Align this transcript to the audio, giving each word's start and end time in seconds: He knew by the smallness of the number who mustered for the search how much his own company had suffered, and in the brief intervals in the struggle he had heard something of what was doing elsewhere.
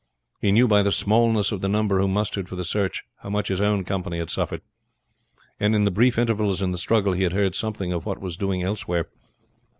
He 0.41 0.51
knew 0.51 0.67
by 0.67 0.81
the 0.81 0.91
smallness 0.91 1.51
of 1.51 1.61
the 1.61 1.69
number 1.69 1.99
who 1.99 2.07
mustered 2.07 2.49
for 2.49 2.55
the 2.55 2.65
search 2.65 3.03
how 3.19 3.29
much 3.29 3.49
his 3.49 3.61
own 3.61 3.83
company 3.83 4.17
had 4.17 4.31
suffered, 4.31 4.61
and 5.59 5.75
in 5.75 5.83
the 5.83 5.91
brief 5.91 6.17
intervals 6.17 6.59
in 6.59 6.71
the 6.71 6.79
struggle 6.79 7.13
he 7.13 7.21
had 7.21 7.33
heard 7.33 7.53
something 7.53 7.93
of 7.93 8.03
what 8.03 8.19
was 8.19 8.35
doing 8.35 8.63
elsewhere. 8.63 9.09